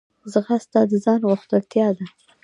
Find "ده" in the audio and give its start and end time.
1.97-2.05